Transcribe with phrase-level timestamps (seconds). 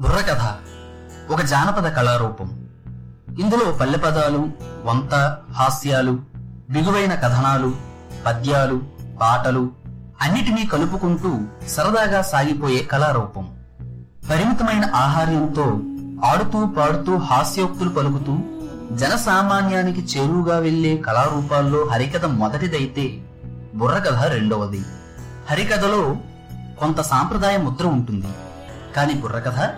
[0.00, 0.56] బుర్రకథ.
[1.32, 2.68] ఒక జానపద కళారూపం.
[3.38, 4.48] ఇందులో పల్లెపదాలు
[4.84, 6.18] వంత హాస్యాలు
[6.70, 7.74] బిగువైన కథనాలు
[8.26, 8.82] పద్యాలు
[9.20, 9.70] పాటలు
[10.22, 13.58] అన్నిటినీ కలుపుకుంటూ సరదాగా సాగిపోయే కళారూపం.
[14.30, 15.80] పరిమితమైన ఆహార్యంతో
[16.26, 18.38] ఆడుతూ పాడుతూ హాస్యోక్తులు పలుకుతూ
[18.92, 23.22] జనసామాన్యానికి చేరువుగా వెళ్ళే కళారూపాల్లో హరికథ మొదటిదైతే
[23.74, 24.84] బుర్రకథ రెండవది.
[25.50, 26.16] హరికథలో
[26.80, 28.32] కొంత సాంప్రదాయ ముద్ర ఉంటుంది.
[28.96, 29.74] కానీ బుర్రకథ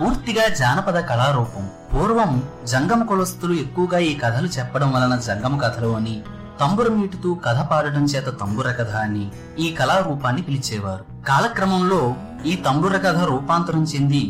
[0.00, 1.64] పూర్తిగా జానపద కళారూపం.
[1.92, 6.20] పూర్వం జంగమ కులస్తులు ఎక్కువగా ఈ కథలు చెప్పడం వలన జంగమ కథలు అని
[6.60, 11.04] తంబుర మీటుతూ కథ పాడటం చేత తంబుర కథ అని ఈ కళారూపాన్ని పిలిచేవారు.
[11.28, 12.14] కాలక్రమంలో
[12.46, 14.22] ఈ తంబుర కథ రూపాంతరం చెంది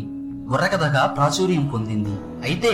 [0.49, 2.15] బుర్రకథగా ప్రాచుర్యం పొందింది.
[2.43, 2.73] అయితే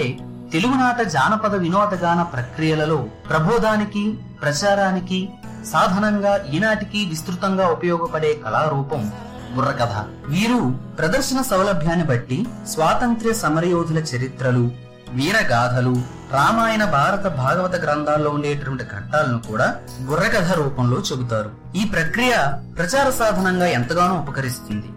[0.53, 5.29] తెలుగునాట జానపద వినోదగాన ప్రక్రియలలో ప్రబోధానికి ప్రచారానికి
[5.71, 9.11] సాధనంగా ఈనాటికి విస్తృతంగా ఉపయోగపడే కళారూపం
[9.55, 9.93] బుర్రకథ.
[10.27, 10.59] వీరు
[10.99, 12.37] ప్రదర్శన సౌలభ్యాన్ని బట్టి
[12.73, 14.65] స్వాతంత్ర్య సమరయోధుల చరిత్రలు
[15.09, 15.95] వీరగాథలు
[16.33, 19.67] రామాయణ భారత భాగవత గ్రంథాల్లో ఉండేటువంటి ఘట్టాలను కూడా
[20.01, 21.49] బుర్రకథ రూపంలో చెబుతారు.
[21.75, 22.33] ఈ ప్రక్రియ
[22.77, 24.89] ప్రచార సాధనంగా ఎంతగానో ఉపకరిస్తుంది.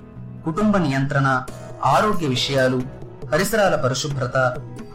[0.45, 1.29] కుటుంబ నియంత్రణ
[1.85, 2.81] ఆరోగ్య విషయాలు
[3.33, 4.37] పరిసరాల పరిశుభ్రత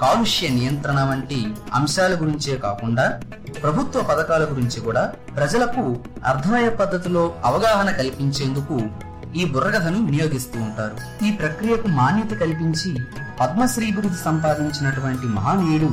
[0.01, 1.39] కాలుష్య నియంత్రణ వంటి
[1.73, 3.05] అంశాల గురించే కాకుండా
[3.61, 5.03] ప్రభుత్వ పథకాల గురించి కూడా
[5.35, 5.83] ప్రజలకు
[6.25, 8.77] అర్థమయ్యే పద్ధతిలో అవగాహన కల్పించేందుకు
[9.35, 11.25] ఈ బుర్రకథను వినియోగిస్తూ ఉంటారు.
[11.25, 12.91] ఈ ప్రక్రియకు మాన్యత కల్పించి
[13.39, 15.89] పద్మశ్రీ బిరుదు సంపాదించినటువంటి మహానీయుడు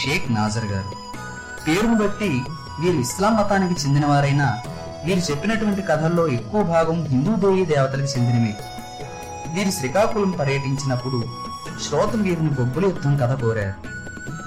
[0.00, 0.90] షేక్ నాజర్ గారు.
[1.66, 2.30] పేరును బట్టి
[2.80, 4.58] వీరు ఇస్లాం మతానికి చెందినవారైనా
[5.04, 8.54] వీరు చెప్పినటువంటి కథల్లో ఎక్కువ భాగం హిందూ దేవీ దేవతలకు చెందినవే
[9.54, 11.24] వీరు శ్రీకాకుళం పర్యటించినప్పుడు
[11.86, 13.74] శ్రోతలు వీరిని బొబ్బుల యుద్ధం కథ కోరారు.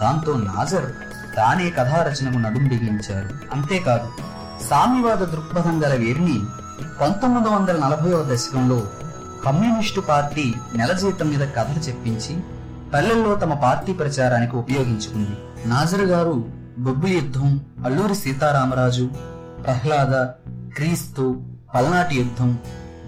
[0.01, 0.87] దాంతో నాజర్
[1.37, 3.29] తానే కథా రచనకు నడుం బిగించారు.
[3.53, 4.07] అంతేకాదు
[4.69, 6.37] సామ్యవాద దృక్పథం గల వీరిని
[7.01, 8.87] పంతొమ్మిది వందల నలభైవ దశకంలో
[9.45, 12.37] కమ్యూనిస్టు పార్టీ నెల జీతం మీద కథలు చెప్పించి
[12.93, 15.67] పల్లెల్లో తమ పార్టీ ప్రచారానికి ఉపయోగించుకుంది.
[15.69, 16.45] నాజర్ గారు
[16.79, 19.09] బొబ్బుల యుద్ధం అల్లూరి సీతారామరాజు
[19.63, 20.23] ప్రహ్లాద
[20.75, 21.41] క్రీస్తు
[21.75, 22.59] పల్నాటి యుద్ధం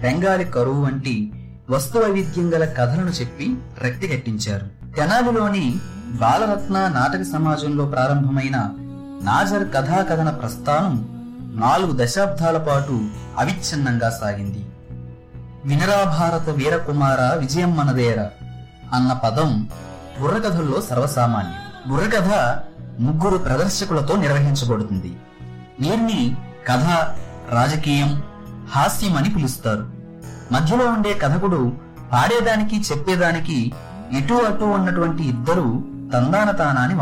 [0.02, 1.32] బెంగాలీ కరువు వంటి
[1.70, 4.66] వస్తు వైవిధ్యం గల కథలను చెప్పి రక్తి కట్టించారు.
[4.96, 8.70] తెనాలిలోని బాలరత్న నాటక సమాజంలో ప్రారంభమైన
[9.22, 11.17] నాజర్ కథా కథన ప్రస్థానం
[11.54, 13.00] నాలుగు దశాబ్దాల పాటు
[13.38, 14.66] అవిచ్ఛిన్నంగా సాగింది.
[15.64, 18.20] వినరా భారత వీరకుమార విజయం మనదేర
[18.94, 19.68] అన్న పదం
[20.20, 21.90] బుర్రకథల్లో సర్వసామాన్యం.
[21.90, 22.58] బుర్రకథ
[23.00, 25.16] ముగ్గురు ప్రదర్శకులతో నిర్వహించబడుతుంది.
[25.80, 26.36] వీరిని
[26.68, 27.14] కథ
[27.54, 28.22] రాజకీయం
[28.70, 29.86] హాస్యం అని పిలుస్తారు.
[30.52, 31.72] మధ్యలో ఉండే కథకుడు
[32.12, 33.72] పాడేదానికి చెప్పేదానికి
[34.18, 35.82] ఇటు అటు ఉన్నటువంటి ఇద్దరు
[36.12, 36.98] తందాన తానాన్ని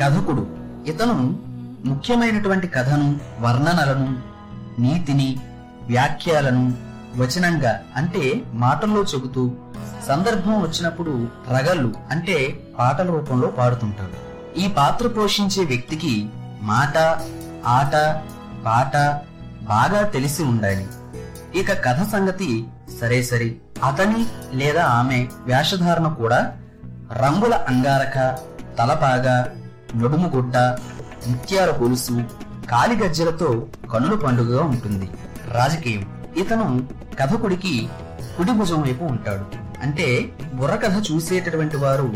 [0.00, 0.46] కథకుడు
[0.86, 1.49] ఇతను
[1.84, 4.18] ముఖ్యమైనటువంటి కథను వర్ణనలను
[4.80, 5.40] నీతిని
[5.82, 6.64] వ్యాఖ్యలను
[7.16, 9.52] వచనంగా అంటే మాటల్లో చెబుతూ
[10.08, 14.14] సందర్భం వచ్చినప్పుడు రగళ్ళు అంటే పాటల రూపంలో పాడుతుంటారు.
[14.58, 16.30] ఈ పాత్ర పోషించే వ్యక్తికి
[16.62, 16.98] మాట
[17.66, 17.94] ఆట
[18.66, 18.96] పాట
[19.62, 20.86] బాగా తెలిసి ఉండాలి.
[21.58, 22.64] ఇక కథ సంగతి
[23.00, 23.56] సరే సరే.
[23.84, 26.56] అతని లేదా ఆమె వేషధారణ కూడా
[27.12, 28.38] రంగుల అంగారక
[28.78, 29.48] తలపాగా
[29.94, 30.56] నడుముగుడ్డ
[31.26, 32.24] ముత్యాల గొలుసు
[32.70, 35.10] కాలిగజ్జలతో కనుల పండుగగా ఉంటుంది.
[35.52, 36.24] రాజకీయం.
[36.36, 36.88] ఇతను
[37.20, 37.88] కథకుడికి
[38.38, 39.44] కుడి భుజం వైపు ఉంటాడు.
[39.82, 42.12] అంటే బుర్రకథ చూసేటటువంటి వారు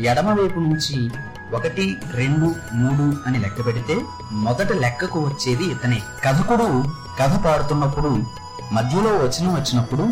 [0.00, 1.10] ఎడమ వైపు నుంచి
[1.56, 4.00] ఒకటి రెండు మూడు అని లెక్క పెడితే
[4.32, 6.02] మొదట లెక్కకు వచ్చేది ఇతనే.
[6.24, 6.84] కథకుడు
[7.20, 8.22] కథ పాడుతున్నప్పుడు
[8.72, 10.08] మధ్యలో వచనం వచ్చినప్పుడు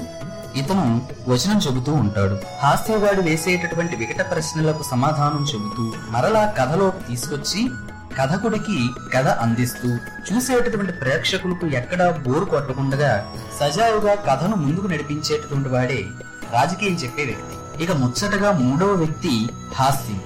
[0.56, 2.38] ఇతను వచనం చెబుతూ ఉంటాడు.
[2.62, 7.70] హాస్యగాడు వేసేటటువంటి వికట ప్రశ్నలకు సమాధానం చెబుతూ మరలా కథలోకి తీసుకొచ్చి
[8.18, 9.88] కథకుడికి కథ అందిస్తూ
[10.28, 13.24] చూసేటటువంటి ప్రేక్షకులకు ఎక్కడా బోరు కొట్టకుండా
[13.60, 16.04] సజావుగా కథను ముందుకు నడిపించేటటువంటి వాడే
[16.52, 17.84] రాజకీయం చెప్పే వ్యక్తి.
[17.84, 20.20] ఇక ముచ్చటగా మూడవ వ్యక్తి హాస్యం.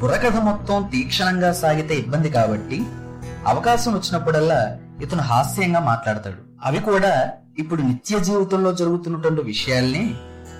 [0.00, 2.82] బుర్రకథ మొత్తం తీక్షణంగా సాగితే ఇబ్బంది కాబట్టి
[3.46, 6.36] అవకాశం వచ్చినప్పుడల్లా ఇతను హాస్యంగా మాట్లాడతాడు.
[6.64, 7.28] అవి కూడా
[7.58, 10.14] ఇప్పుడు నిత్య జీవితంలో జరుగుతున్నటువంటి విషయాల్ని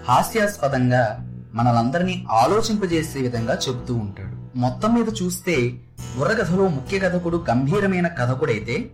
[0.08, 4.58] హాస్యాస్పదంగా మనలందరినీ ఆలోచింపజేసే విధంగా చెబుతూ ఉంటాడు.
[4.58, 5.80] మొత్తం మీద చూస్తే
[6.18, 8.90] బుర్రకథలో ముఖ్య కథకుడు గంభీరమైన కథకుడైతే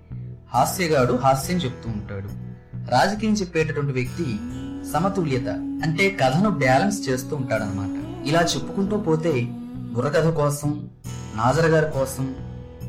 [0.54, 2.28] హాస్యగాడు హాస్యం చెప్తూ ఉంటాడు.
[2.90, 4.24] రాజకీయం చెప్పేటటువంటి వ్యక్తి
[4.92, 5.48] సమతుల్యత
[5.82, 9.42] అంటే కథను బ్యాలెన్స్ చేస్తూ ఉంటాడనమాట ఇలా చెప్పుకుంటూ పోతే
[9.92, 10.88] బుర్రకథ కోసం
[11.36, 12.34] నాజర్ గారి కోసం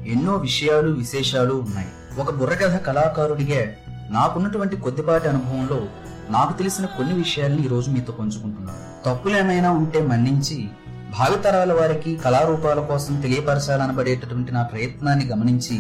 [0.08, 2.20] ఎన్నో విషయాలు విశేషాలు ఉన్నాయి.
[2.20, 3.62] ఒక బుర్రకథ కళాకారుడిగా
[4.10, 5.86] నాకున్నటువంటి కొద్దిపాటి అనుభవంలో
[6.30, 9.04] నాకు తెలిసిన కొన్ని విషయాల్ని ఈరోజు మీతో పంచుకుంటున్నాను.
[9.06, 10.70] తప్పులేమైనా ఉంటే మన్నించి
[11.20, 15.80] భావితరాల వారికి కళారూపాల కోసం తెలియపరచాలనబడేటటువంటి నా ప్రయత్నాన్ని గమనించి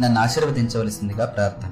[0.00, 1.70] నన్ను ఆశీర్వదించవలసిందిగా ప్రార్థన.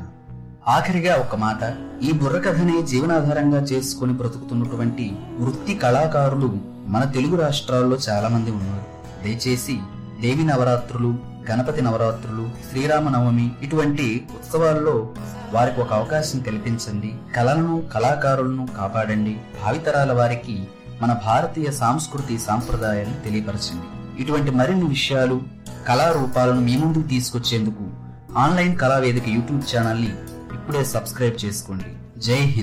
[0.68, 8.50] ఆఖరిగా ఒక మాట ఈ బుర్రకథని జీవనాధారంగా చేసుకుని బ్రతుకుతున్నటువంటి వృత్తి కళాకారులు మన తెలుగు రాష్ట్రాల్లో చాలా మంది
[8.50, 8.84] ఉన్నారు.
[9.24, 9.78] దయచేసి
[10.20, 11.16] దేవి నవరాత్రులు
[11.50, 15.14] గణపతి నవరాత్రులు శ్రీరామ నవమి ఇటువంటి ఉత్సవాల్లో
[15.52, 17.14] వారికి ఒక అవకాశం కల్పించండి.
[17.36, 19.36] కళలను కళాకారులను కాపాడండి.
[19.64, 20.68] భావితరాల వారికి
[21.02, 23.86] మన భారతీయ సాంస్కృతి సాంప్రదాయాన్ని తెలియపరిచింది.
[24.22, 25.42] ఇటువంటి మరిన్ని విషయాలు
[25.88, 27.84] కళారూపాలను మీ ముందుకు తీసుకొచ్చేందుకు
[28.38, 30.12] ఆన్లైన్ కళావేదిక యూట్యూబ్ ఛానల్ని
[30.54, 32.20] ఇప్పుడే సబ్స్క్రైబ్ చేసుకోండి.
[32.20, 32.56] జై హింద్.